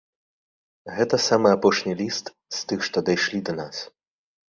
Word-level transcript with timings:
Гэта 0.99 1.19
самы 1.25 1.49
апошні 1.57 1.93
ліст, 1.99 2.31
з 2.61 2.63
тых, 2.71 2.79
што 2.87 2.97
дайшлі 3.11 3.39
да 3.51 3.55
нас. 3.61 3.75